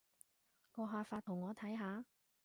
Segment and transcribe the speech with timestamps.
[0.73, 2.05] 閣下發圖我睇下